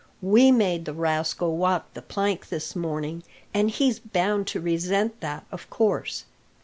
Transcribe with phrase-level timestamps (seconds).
[0.23, 3.21] We made the rascal walk the plank this morning,
[3.53, 6.25] and he's bound to resent that, of course.